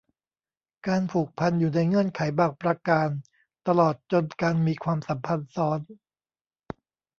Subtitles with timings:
[0.87, 3.09] การผูกพันอยู่ในเงื่อนไขบางประการ
[3.67, 5.79] ตลอดจนการมีความสัมพันธ์ซ้อน